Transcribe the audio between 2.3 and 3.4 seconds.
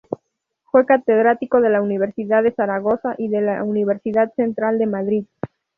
de Zaragoza y